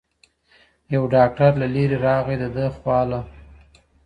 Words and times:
یو 0.93 1.03
ډاکټر 1.15 1.51
له 1.61 1.67
لیری 1.75 1.97
راغی 2.05 2.35
د 2.41 2.43
ده 2.55 2.65
خواله 2.77 3.19